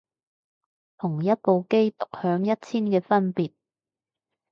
[0.97, 3.53] 同一部機獨享一千嘅分別